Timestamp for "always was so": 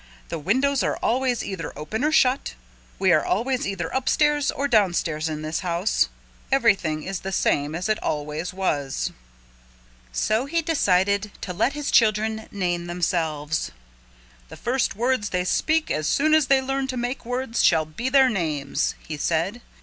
8.01-10.47